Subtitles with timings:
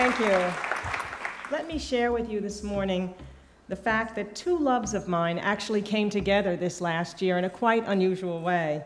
[0.00, 0.52] Thank you.
[1.50, 3.12] Let me share with you this morning
[3.66, 7.50] the fact that two loves of mine actually came together this last year in a
[7.50, 8.84] quite unusual way.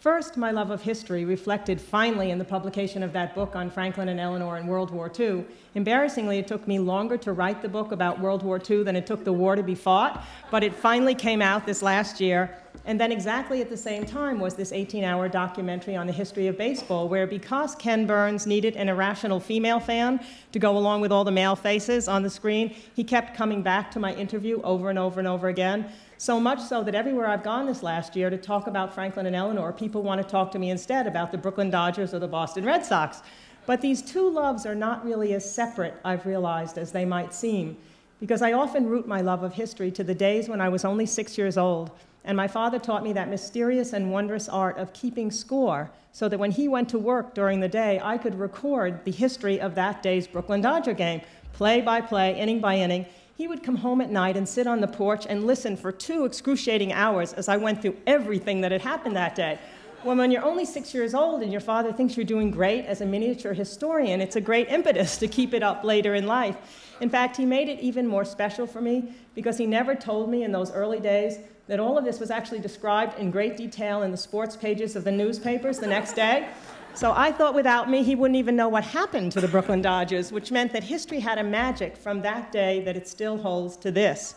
[0.00, 4.08] First, my love of history reflected finally in the publication of that book on Franklin
[4.08, 5.44] and Eleanor in World War II.
[5.74, 9.06] Embarrassingly, it took me longer to write the book about World War II than it
[9.06, 12.56] took the war to be fought, but it finally came out this last year.
[12.86, 16.48] And then, exactly at the same time, was this 18 hour documentary on the history
[16.48, 20.20] of baseball, where because Ken Burns needed an irrational female fan
[20.52, 23.90] to go along with all the male faces on the screen, he kept coming back
[23.92, 25.90] to my interview over and over and over again.
[26.18, 29.34] So much so that everywhere I've gone this last year to talk about Franklin and
[29.34, 32.66] Eleanor, people want to talk to me instead about the Brooklyn Dodgers or the Boston
[32.66, 33.22] Red Sox.
[33.64, 37.78] But these two loves are not really as separate, I've realized, as they might seem,
[38.20, 41.06] because I often root my love of history to the days when I was only
[41.06, 41.90] six years old,
[42.24, 46.38] and my father taught me that mysterious and wondrous art of keeping score so that
[46.38, 50.02] when he went to work during the day, I could record the history of that
[50.02, 51.20] day's Brooklyn Dodger game,
[51.52, 54.80] play by play, inning by inning, he would come home at night and sit on
[54.80, 58.82] the porch and listen for two excruciating hours as I went through everything that had
[58.82, 59.58] happened that day.
[60.04, 63.00] Well, when you're only six years old and your father thinks you're doing great as
[63.00, 66.56] a miniature historian, it's a great impetus to keep it up later in life.
[67.00, 70.44] In fact, he made it even more special for me because he never told me
[70.44, 74.10] in those early days that all of this was actually described in great detail in
[74.10, 76.48] the sports pages of the newspapers the next day.
[76.94, 80.30] So I thought without me, he wouldn't even know what happened to the Brooklyn Dodgers,
[80.30, 83.90] which meant that history had a magic from that day that it still holds to
[83.90, 84.36] this.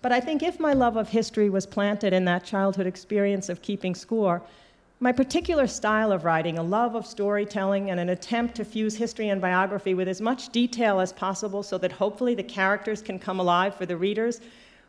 [0.00, 3.62] But I think if my love of history was planted in that childhood experience of
[3.62, 4.42] keeping score,
[5.00, 9.28] my particular style of writing, a love of storytelling, and an attempt to fuse history
[9.28, 13.40] and biography with as much detail as possible so that hopefully the characters can come
[13.40, 14.40] alive for the readers,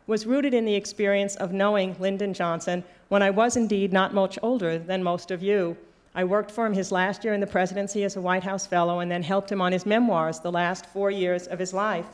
[0.06, 4.38] was rooted in the experience of knowing Lyndon Johnson when I was indeed not much
[4.42, 5.76] older than most of you.
[6.14, 9.00] I worked for him his last year in the presidency as a White House fellow
[9.00, 12.06] and then helped him on his memoirs the last four years of his life.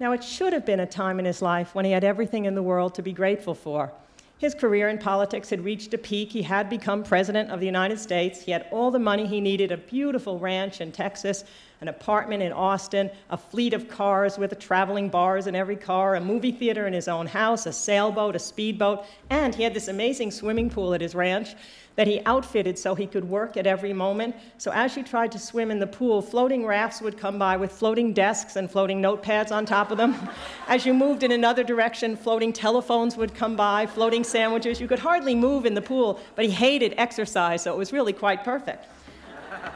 [0.00, 2.54] Now, it should have been a time in his life when he had everything in
[2.54, 3.92] the world to be grateful for.
[4.38, 6.30] His career in politics had reached a peak.
[6.30, 8.40] He had become president of the United States.
[8.40, 11.44] He had all the money he needed a beautiful ranch in Texas,
[11.80, 16.20] an apartment in Austin, a fleet of cars with traveling bars in every car, a
[16.20, 20.30] movie theater in his own house, a sailboat, a speedboat, and he had this amazing
[20.30, 21.54] swimming pool at his ranch
[21.98, 24.34] that he outfitted so he could work at every moment.
[24.58, 27.72] So as you tried to swim in the pool, floating rafts would come by with
[27.72, 30.14] floating desks and floating notepads on top of them.
[30.68, 34.80] as you moved in another direction, floating telephones would come by, floating sandwiches.
[34.80, 38.12] You could hardly move in the pool, but he hated exercise, so it was really
[38.12, 38.86] quite perfect.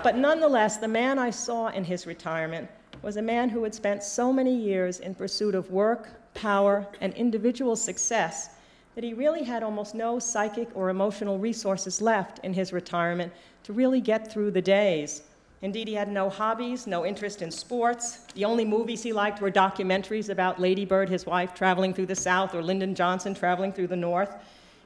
[0.02, 2.68] But nonetheless, the man I saw in his retirement
[3.02, 7.12] was a man who had spent so many years in pursuit of work, power, and
[7.14, 8.50] individual success
[8.94, 13.32] that he really had almost no psychic or emotional resources left in his retirement
[13.64, 15.22] to really get through the days.
[15.62, 18.26] Indeed, he had no hobbies, no interest in sports.
[18.34, 22.16] The only movies he liked were documentaries about Lady Bird, his wife, traveling through the
[22.16, 24.34] South, or Lyndon Johnson traveling through the North.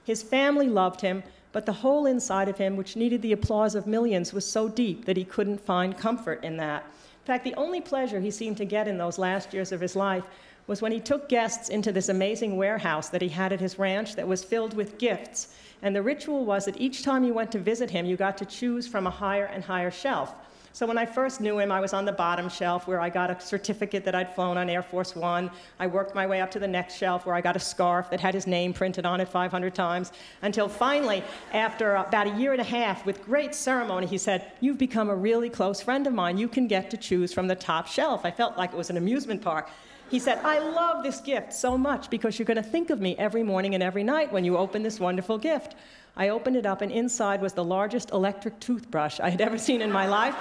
[0.05, 1.22] His family loved him,
[1.56, 5.06] but the hole inside of him, which needed the applause of millions, was so deep
[5.06, 6.83] that he couldn't find comfort in that.
[6.83, 9.97] In fact, the only pleasure he seemed to get in those last years of his
[9.97, 10.25] life
[10.67, 14.17] was when he took guests into this amazing warehouse that he had at his ranch
[14.17, 15.55] that was filled with gifts.
[15.81, 18.44] And the ritual was that each time you went to visit him, you got to
[18.44, 20.34] choose from a higher and higher shelf.
[20.76, 23.31] So when I first knew him, I was on the bottom shelf where I got
[23.31, 25.50] a certificate that I'd flown on Air Force One.
[25.78, 28.20] I worked my way up to the next shelf where I got a scarf that
[28.20, 30.12] had his name printed on it 500 times.
[30.42, 34.76] Until finally, after about a year and a half, with great ceremony, he said, You've
[34.76, 36.37] become a really close friend of mine.
[36.37, 38.26] You can get to choose from the top shelf.
[38.26, 39.70] I felt like it was an amusement park.
[40.09, 43.17] He said, I love this gift so much because you're going to think of me
[43.17, 45.75] every morning and every night when you open this wonderful gift.
[46.17, 49.83] I opened it up, and inside was the largest electric toothbrush I had ever seen
[49.83, 50.34] in my life.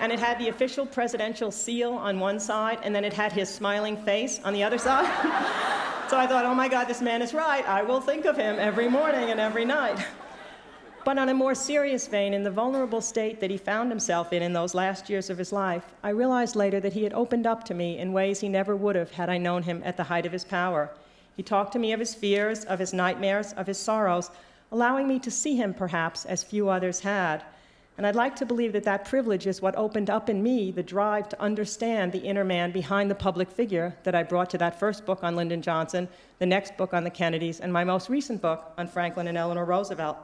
[0.00, 3.48] And it had the official presidential seal on one side, and then it had his
[3.48, 5.06] smiling face on the other side.
[6.08, 7.68] so I thought, oh my God, this man is right.
[7.68, 9.98] I will think of him every morning and every night.
[11.08, 14.42] But on a more serious vein, in the vulnerable state that he found himself in
[14.42, 17.64] in those last years of his life, I realized later that he had opened up
[17.64, 20.26] to me in ways he never would have had I known him at the height
[20.26, 20.90] of his power.
[21.34, 24.30] He talked to me of his fears, of his nightmares, of his sorrows,
[24.70, 27.42] allowing me to see him perhaps as few others had.
[27.96, 30.82] And I'd like to believe that that privilege is what opened up in me the
[30.82, 34.78] drive to understand the inner man behind the public figure that I brought to that
[34.78, 36.06] first book on Lyndon Johnson,
[36.38, 39.64] the next book on the Kennedys, and my most recent book on Franklin and Eleanor
[39.64, 40.18] Roosevelt.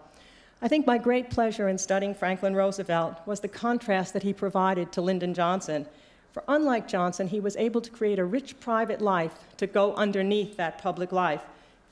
[0.64, 4.92] I think my great pleasure in studying Franklin Roosevelt was the contrast that he provided
[4.92, 5.84] to Lyndon Johnson.
[6.32, 10.56] For unlike Johnson, he was able to create a rich private life to go underneath
[10.56, 11.42] that public life,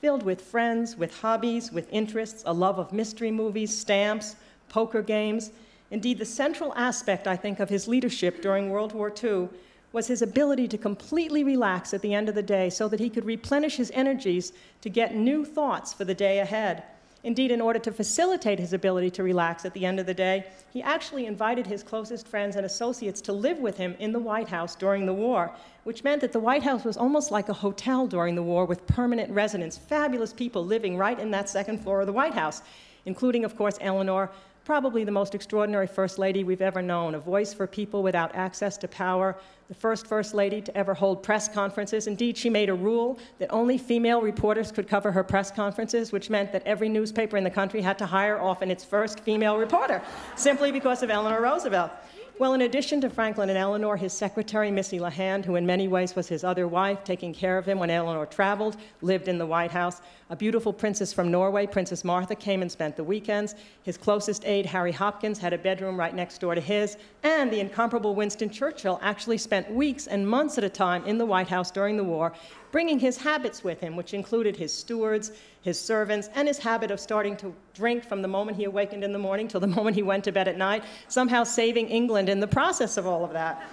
[0.01, 4.37] filled with friends, with hobbies, with interests, a love of mystery movies, stamps,
[4.69, 5.51] poker games.
[5.91, 9.49] Indeed, the central aspect, I think, of his leadership during World War II
[9.91, 13.11] was his ability to completely relax at the end of the day so that he
[13.11, 16.81] could replenish his energies to get new thoughts for the day ahead.
[17.23, 20.45] Indeed, in order to facilitate his ability to relax at the end of the day,
[20.73, 24.49] he actually invited his closest friends and associates to live with him in the White
[24.49, 25.49] House during the war,
[25.85, 28.85] which meant that the White House was almost like a hotel during the war with
[28.87, 32.61] permanent residents, fabulous people living right in that second floor of the White House,
[33.05, 34.29] including, of course, Eleanor,
[34.65, 38.77] probably the most extraordinary First Lady we've ever known, a voice for people without access
[38.77, 39.37] to power,
[39.67, 42.07] the first First Lady to ever hold press conferences.
[42.07, 46.29] Indeed, she made a rule that only female reporters could cover her press conferences, which
[46.29, 50.01] meant that every newspaper in the country had to hire often its first female reporter,
[50.35, 51.91] simply because of Eleanor Roosevelt.
[52.39, 56.15] Well, in addition to Franklin and Eleanor, his secretary, Missy LeHand, who in many ways
[56.15, 59.69] was his other wife, taking care of him when Eleanor traveled, lived in the White
[59.69, 60.01] House.
[60.31, 63.53] A beautiful princess from Norway, Princess Martha, came and spent the weekends.
[63.83, 66.97] His closest aide, Harry Hopkins, had a bedroom right next door to his.
[67.21, 71.27] And the incomparable Winston Churchill actually spent weeks and months at a time in the
[71.27, 72.33] White House during the war,
[72.73, 75.31] bringing his habits with him, which included his stewards,
[75.61, 79.13] his servants, and his habit of starting to drink from the moment he awakened in
[79.13, 82.39] the morning till the moment he went to bed at night, somehow saving England in
[82.39, 83.63] the process of all of that.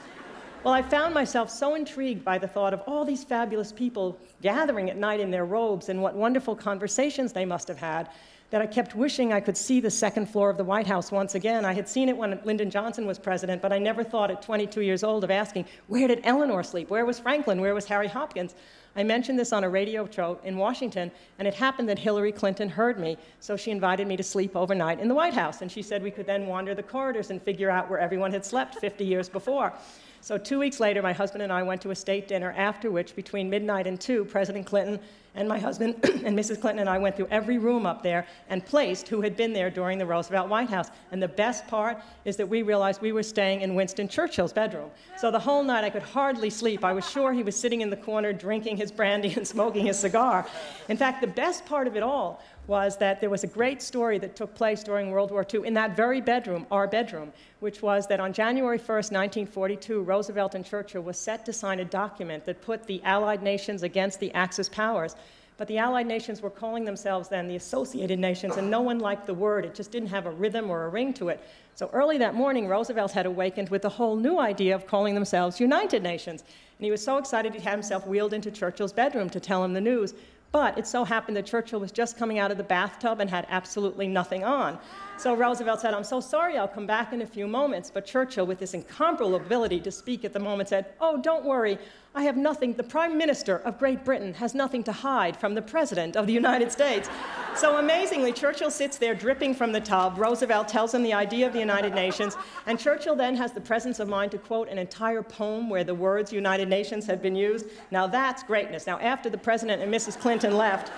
[0.62, 4.91] Well, I found myself so intrigued by the thought of all these fabulous people gathering
[4.91, 8.11] at night in their robes and what wonderful conversations they must have had
[8.50, 11.35] that I kept wishing I could see the second floor of the White House once
[11.37, 11.64] again.
[11.64, 14.81] I had seen it when Lyndon Johnson was president, but I never thought at 22
[14.81, 16.91] years old of asking, where did Eleanor sleep?
[16.91, 17.61] Where was Franklin?
[17.61, 18.55] Where was Harry Hopkins?
[18.97, 22.69] I mentioned this on a radio show in Washington, and it happened that Hillary Clinton
[22.69, 25.62] heard me, so she invited me to sleep overnight in the White House.
[25.62, 28.44] And she said we could then wander the corridors and figure out where everyone had
[28.44, 29.73] slept 50 years before.
[30.22, 33.17] So, two weeks later, my husband and I went to a state dinner, after which,
[33.17, 35.00] between midnight and 2, President Clinton
[35.34, 35.94] and my husband
[36.25, 36.61] and Mrs.
[36.61, 39.70] Clinton and I went through every room up there and placed who had been there
[39.70, 40.90] during the Roosevelt White House.
[41.12, 44.90] And the best part is that we realized we were staying in Winston Churchill's bedroom.
[45.17, 46.84] So, the whole night I could hardly sleep.
[46.84, 49.99] I was sure he was sitting in the corner drinking his brandy and smoking his
[49.99, 50.46] cigar.
[50.88, 54.19] In fact, the best part of it all was that there was a great story
[54.19, 58.07] that took place during World War II in that very bedroom, our bedroom, which was
[58.07, 62.62] that on January 1st, 1942, Roosevelt and Churchill were set to sign a document that
[62.62, 65.17] put the Allied nations against the Axis powers.
[65.61, 69.27] But the Allied nations were calling themselves then the Associated Nations, and no one liked
[69.27, 69.67] the word.
[69.67, 71.43] It just didn't have a rhythm or a ring to it.
[71.75, 75.61] So early that morning, Roosevelt had awakened with a whole new idea of calling themselves
[75.61, 76.45] United Nations.
[76.79, 79.75] And he was so excited he had himself wheeled into Churchill's bedroom to tell him
[79.75, 80.15] the news.
[80.52, 83.47] But it so happened that Churchill was just coming out of the bathtub and had
[83.49, 84.79] absolutely nothing on.
[85.20, 87.90] So Roosevelt said, I'm so sorry, I'll come back in a few moments.
[87.93, 91.76] But Churchill, with this incomparable ability to speak at the moment, said, Oh, don't worry,
[92.14, 92.72] I have nothing.
[92.72, 96.32] The Prime Minister of Great Britain has nothing to hide from the President of the
[96.32, 97.11] United States.
[97.55, 100.17] So amazingly, Churchill sits there dripping from the tub.
[100.17, 102.34] Roosevelt tells him the idea of the United Nations,
[102.64, 105.94] and Churchill then has the presence of mind to quote an entire poem where the
[105.94, 107.67] words United Nations had been used.
[107.90, 108.87] Now that's greatness.
[108.87, 110.19] Now, after the President and Mrs.
[110.19, 110.90] Clinton left,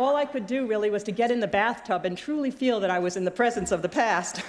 [0.00, 2.90] all I could do really was to get in the bathtub and truly feel that
[2.90, 4.42] I was in the presence of the past.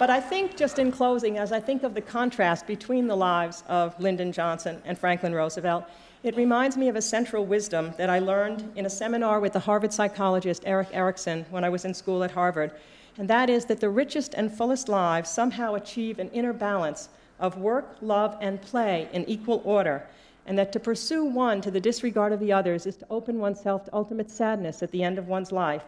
[0.00, 3.62] but I think, just in closing, as I think of the contrast between the lives
[3.68, 5.84] of Lyndon Johnson and Franklin Roosevelt,
[6.24, 9.60] it reminds me of a central wisdom that I learned in a seminar with the
[9.60, 12.72] Harvard psychologist Erik Erikson when I was in school at Harvard,
[13.16, 17.58] and that is that the richest and fullest lives somehow achieve an inner balance of
[17.58, 20.04] work, love, and play in equal order
[20.46, 23.84] and that to pursue one to the disregard of the others is to open oneself
[23.84, 25.84] to ultimate sadness at the end of one's life,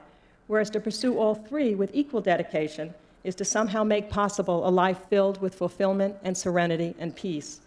[0.47, 2.95] whereas to pursue all three with equal dedication
[3.25, 7.61] is to somehow make possible a life filled with fulfillment and serenity and peace.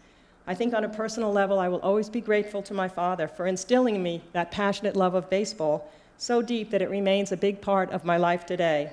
[0.46, 3.48] I think on a personal level, I will always be grateful to my father for
[3.48, 7.60] instilling in me that passionate love of baseball so deep that it remains a big
[7.60, 8.92] part of my life today.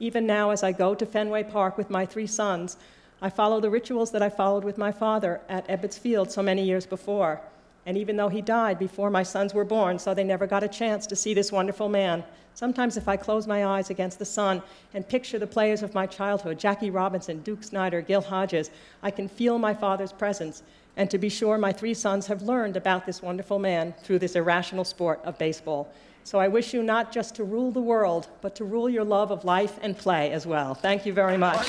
[0.00, 2.76] Even now, as I go to Fenway Park with my three sons,
[3.22, 6.62] I follow the rituals that I followed with my father at Ebbets Field so many
[6.62, 7.40] years before.
[7.86, 10.68] And even though he died before my sons were born, so they never got a
[10.68, 14.60] chance to see this wonderful man, sometimes if I close my eyes against the sun
[14.92, 18.70] and picture the players of my childhood Jackie Robinson, Duke Snider, Gil Hodges
[19.02, 20.62] I can feel my father's presence.
[20.96, 24.34] And to be sure, my three sons have learned about this wonderful man through this
[24.34, 25.92] irrational sport of baseball.
[26.24, 29.30] So I wish you not just to rule the world, but to rule your love
[29.30, 30.74] of life and play as well.
[30.74, 31.66] Thank you very much.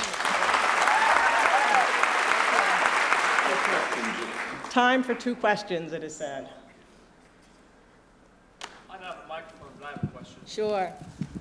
[4.77, 6.47] Time for two questions, it is said.
[8.91, 10.37] I don't have a microphone, but I have a question.
[10.45, 10.93] Sure.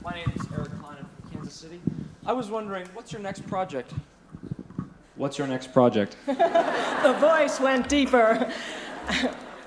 [0.03, 0.97] My name is Eric Klein.
[1.01, 1.79] I'm from Kansas City.
[2.25, 3.93] I was wondering, what's your next project?
[5.17, 6.17] What's your next project?
[6.27, 8.51] the voice went deeper.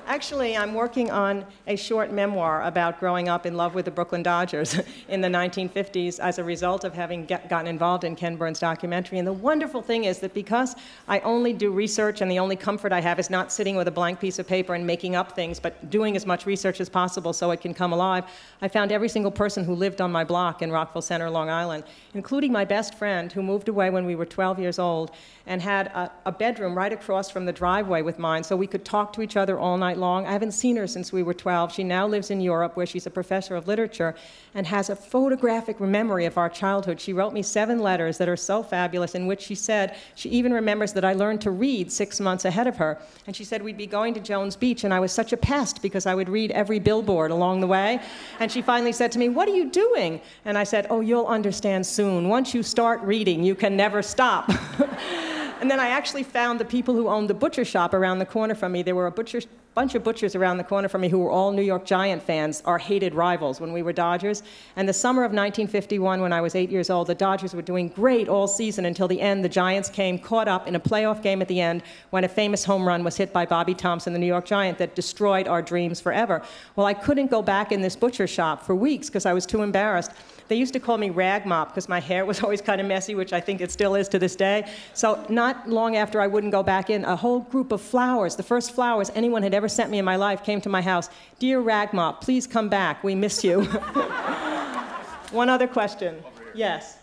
[0.09, 4.23] Actually, I'm working on a short memoir about growing up in love with the Brooklyn
[4.23, 4.75] Dodgers
[5.07, 9.19] in the 1950s as a result of having get, gotten involved in Ken Burns' documentary.
[9.19, 10.75] And the wonderful thing is that because
[11.07, 13.91] I only do research and the only comfort I have is not sitting with a
[13.91, 17.31] blank piece of paper and making up things, but doing as much research as possible
[17.31, 18.23] so it can come alive,
[18.63, 21.83] I found every single person who lived on my block in Rockville Centre, Long Island,
[22.15, 25.11] including my best friend who moved away when we were 12 years old
[25.45, 28.83] and had a, a bedroom right across from the driveway with mine so we could
[28.83, 30.25] talk to each other all night long.
[30.25, 31.73] I haven't seen her since we were 12.
[31.73, 34.15] She now lives in Europe, where she's a professor of literature
[34.55, 36.99] and has a photographic memory of our childhood.
[36.99, 40.51] She wrote me seven letters that are so fabulous, in which she said she even
[40.51, 42.99] remembers that I learned to read six months ahead of her.
[43.27, 45.81] And she said we'd be going to Jones Beach, and I was such a pest
[45.81, 48.01] because I would read every billboard along the way.
[48.39, 50.21] And she finally said to me, What are you doing?
[50.45, 52.29] And I said, Oh, you'll understand soon.
[52.29, 54.49] Once you start reading, you can never stop.
[55.59, 58.55] And then I actually found the people who owned the butcher shop around the corner
[58.55, 58.81] from me.
[58.81, 59.41] There were a butcher,
[59.73, 62.61] bunch of butchers around the corner from me who were all New York Giant fans,
[62.65, 64.41] our hated rivals when we were Dodgers.
[64.77, 67.89] And the summer of 1951, when I was eight years old, the Dodgers were doing
[67.89, 69.43] great all season until the end.
[69.43, 72.63] The Giants came caught up in a playoff game at the end when a famous
[72.63, 75.99] home run was hit by Bobby Thomson, the New York Giant, that destroyed our dreams
[75.99, 76.41] forever.
[76.75, 79.61] Well, I couldn't go back in this butcher shop for weeks because I was too
[79.61, 80.11] embarrassed.
[80.49, 83.15] They used to call me rag mop because my hair was always kind of messy,
[83.15, 84.69] which I think it still is to this day.
[84.93, 88.43] So not long after I wouldn't go back in, a whole group of flowers, the
[88.43, 91.09] first flowers anyone had ever sent me in my life, came to my house.
[91.37, 93.03] Dear rag mop, please come back.
[93.03, 93.63] We miss you.
[95.31, 96.23] One other question.
[96.55, 96.97] Yes.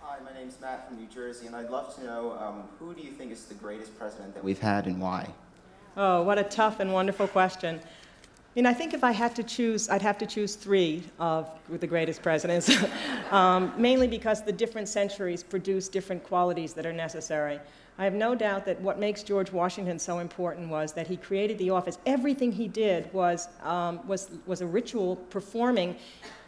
[0.00, 3.02] Hi, my name's Matt from New Jersey, and I'd love to know um, who do
[3.02, 5.28] you think is the greatest president that we've had and why?
[5.96, 7.80] Oh, what a tough and wonderful question.
[8.54, 11.50] I mean, I think if I had to choose, I'd have to choose three of
[11.68, 12.70] the greatest presidents,
[13.32, 17.58] um, mainly because the different centuries produce different qualities that are necessary.
[17.98, 21.58] I have no doubt that what makes George Washington so important was that he created
[21.58, 21.98] the office.
[22.06, 25.96] Everything he did was, um, was, was a ritual performing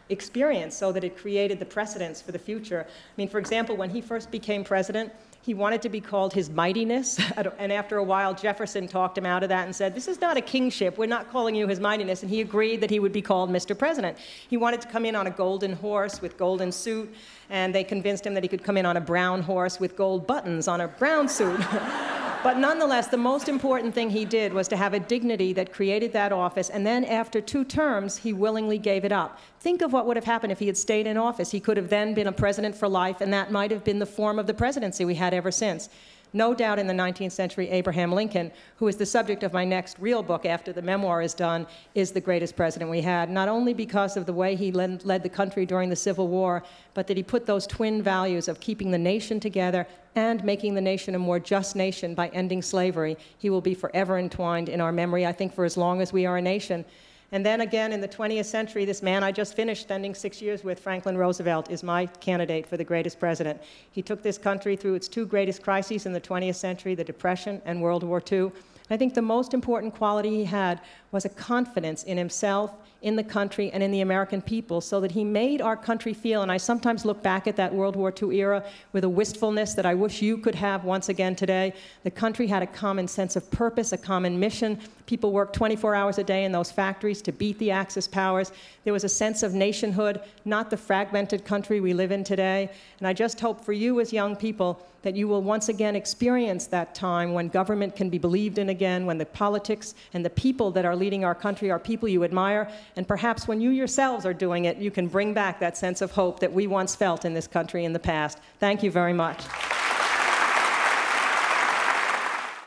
[0.08, 2.86] experience so that it created the precedents for the future.
[2.88, 5.12] I mean, for example, when he first became president,
[5.46, 7.20] he wanted to be called His Mightiness.
[7.58, 10.36] And after a while, Jefferson talked him out of that and said, This is not
[10.36, 10.98] a kingship.
[10.98, 12.22] We're not calling you His Mightiness.
[12.22, 13.78] And he agreed that he would be called Mr.
[13.78, 14.18] President.
[14.48, 17.14] He wanted to come in on a golden horse with golden suit,
[17.48, 20.26] and they convinced him that he could come in on a brown horse with gold
[20.26, 21.60] buttons on a brown suit.
[22.46, 26.12] But nonetheless, the most important thing he did was to have a dignity that created
[26.12, 29.40] that office, and then after two terms, he willingly gave it up.
[29.58, 31.50] Think of what would have happened if he had stayed in office.
[31.50, 34.06] He could have then been a president for life, and that might have been the
[34.06, 35.88] form of the presidency we had ever since.
[36.36, 39.98] No doubt in the 19th century, Abraham Lincoln, who is the subject of my next
[39.98, 43.72] real book after the memoir is done, is the greatest president we had, not only
[43.72, 46.62] because of the way he led, led the country during the Civil War,
[46.92, 50.80] but that he put those twin values of keeping the nation together and making the
[50.82, 53.16] nation a more just nation by ending slavery.
[53.38, 56.26] He will be forever entwined in our memory, I think, for as long as we
[56.26, 56.84] are a nation.
[57.32, 60.62] And then again, in the 20th century, this man I just finished spending six years
[60.62, 63.60] with, Franklin Roosevelt, is my candidate for the greatest president.
[63.90, 67.60] He took this country through its two greatest crises in the 20th century, the Depression
[67.64, 68.52] and World War II.
[68.90, 70.80] I think the most important quality he had
[71.10, 75.12] was a confidence in himself, in the country, and in the American people, so that
[75.12, 76.42] he made our country feel.
[76.42, 79.86] And I sometimes look back at that World War II era with a wistfulness that
[79.86, 81.74] I wish you could have once again today.
[82.04, 84.78] The country had a common sense of purpose, a common mission.
[85.06, 88.50] People worked 24 hours a day in those factories to beat the Axis powers.
[88.84, 92.70] There was a sense of nationhood, not the fragmented country we live in today.
[92.98, 96.66] And I just hope for you as young people that you will once again experience
[96.66, 100.72] that time when government can be believed in again, when the politics and the people
[100.72, 104.34] that are leading our country are people you admire, and perhaps when you yourselves are
[104.34, 107.34] doing it, you can bring back that sense of hope that we once felt in
[107.34, 108.38] this country in the past.
[108.60, 109.42] Thank you very much.